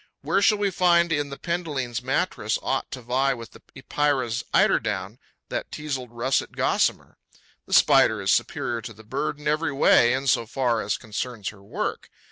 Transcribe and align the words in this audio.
Where 0.21 0.41
shall 0.41 0.57
we 0.57 0.71
find 0.71 1.11
in 1.11 1.29
the 1.29 1.37
Penduline's 1.37 2.01
mattress 2.01 2.57
aught 2.63 2.89
to 2.89 3.03
vie 3.03 3.35
with 3.35 3.51
the 3.51 3.61
Epeira's 3.75 4.43
eiderdown, 4.51 5.19
that 5.49 5.69
teazled 5.71 6.07
russet 6.11 6.53
gossamer? 6.53 7.19
The 7.67 7.73
Spider 7.73 8.19
is 8.19 8.31
superior 8.31 8.81
to 8.81 8.93
the 8.93 9.03
bird 9.03 9.37
in 9.39 9.47
every 9.47 9.71
way, 9.71 10.13
in 10.13 10.25
so 10.25 10.47
far 10.47 10.81
as 10.81 10.97
concerns 10.97 11.49
her 11.49 11.61
work. 11.61 12.09